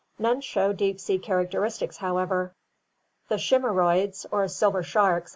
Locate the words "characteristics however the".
1.19-3.35